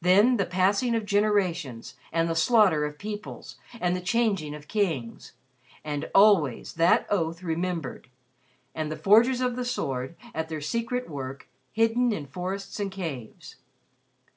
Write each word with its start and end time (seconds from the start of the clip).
Then 0.00 0.38
the 0.38 0.44
passing 0.44 0.96
of 0.96 1.06
generations 1.06 1.94
and 2.10 2.28
the 2.28 2.34
slaughter 2.34 2.84
of 2.84 2.98
peoples 2.98 3.58
and 3.80 3.94
the 3.94 4.00
changing 4.00 4.56
of 4.56 4.66
kings, 4.66 5.34
and 5.84 6.10
always 6.16 6.72
that 6.74 7.06
oath 7.08 7.44
remembered, 7.44 8.08
and 8.74 8.90
the 8.90 8.96
Forgers 8.96 9.40
of 9.40 9.54
the 9.54 9.64
Sword, 9.64 10.16
at 10.34 10.48
their 10.48 10.60
secret 10.60 11.08
work, 11.08 11.48
hidden 11.70 12.12
in 12.12 12.26
forests 12.26 12.80
and 12.80 12.90
caves. 12.90 13.54